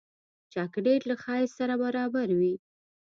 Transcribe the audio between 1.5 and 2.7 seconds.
سره برابر وي.